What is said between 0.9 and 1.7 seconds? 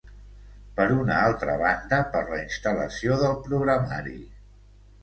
una altra